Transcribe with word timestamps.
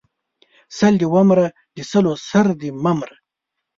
سل 0.77 0.93
دې 1.01 1.07
و 1.13 1.15
مره، 1.29 1.47
د 1.75 1.77
سلو 1.91 2.13
سر 2.27 2.47
دې 2.59 2.69
مه 2.83 2.91
مره! 2.97 3.15